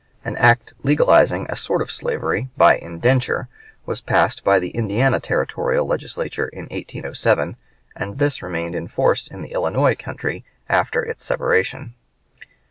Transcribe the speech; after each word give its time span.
An 0.25 0.35
act 0.37 0.73
legalizing 0.81 1.45
a 1.47 1.55
sort 1.55 1.79
of 1.79 1.91
slavery 1.91 2.49
by 2.57 2.75
indenture 2.75 3.47
was 3.85 4.01
passed 4.01 4.43
by 4.43 4.57
the 4.57 4.71
Indiana 4.71 5.19
territorial 5.19 5.85
Legislature 5.85 6.47
in 6.47 6.63
1807, 6.71 7.55
and 7.95 8.17
this 8.17 8.41
remained 8.41 8.73
in 8.73 8.87
force 8.87 9.27
in 9.27 9.43
the 9.43 9.51
Illinois 9.53 9.93
country 9.93 10.43
after 10.67 11.03
its 11.03 11.23
separation. 11.23 11.93